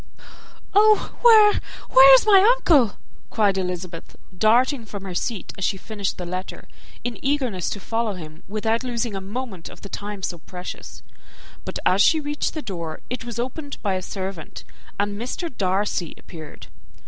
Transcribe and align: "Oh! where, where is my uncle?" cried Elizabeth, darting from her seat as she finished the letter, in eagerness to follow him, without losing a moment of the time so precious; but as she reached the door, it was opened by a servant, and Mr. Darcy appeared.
"Oh! 0.73 1.15
where, 1.21 1.59
where 1.91 2.13
is 2.15 2.25
my 2.25 2.41
uncle?" 2.57 2.97
cried 3.29 3.55
Elizabeth, 3.55 4.15
darting 4.35 4.83
from 4.83 5.03
her 5.03 5.13
seat 5.13 5.53
as 5.59 5.63
she 5.63 5.77
finished 5.77 6.17
the 6.17 6.25
letter, 6.25 6.67
in 7.03 7.23
eagerness 7.23 7.69
to 7.69 7.79
follow 7.79 8.13
him, 8.13 8.41
without 8.47 8.83
losing 8.83 9.15
a 9.15 9.21
moment 9.21 9.69
of 9.69 9.81
the 9.81 9.89
time 9.89 10.23
so 10.23 10.39
precious; 10.39 11.03
but 11.65 11.77
as 11.85 12.01
she 12.01 12.19
reached 12.19 12.55
the 12.55 12.63
door, 12.63 13.01
it 13.11 13.25
was 13.25 13.37
opened 13.37 13.77
by 13.83 13.93
a 13.93 14.01
servant, 14.01 14.63
and 14.99 15.21
Mr. 15.21 15.55
Darcy 15.55 16.15
appeared. 16.17 16.65